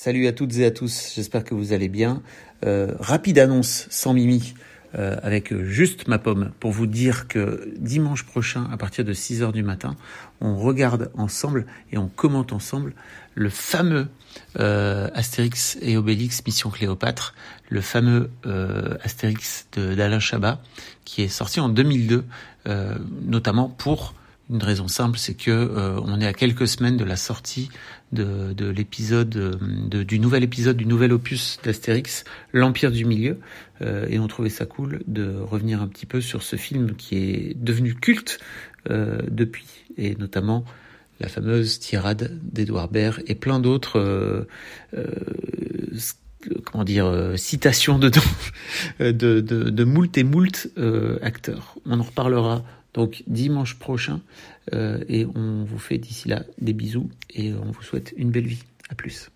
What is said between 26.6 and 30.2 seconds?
semaines de la sortie de, de l'épisode, de, du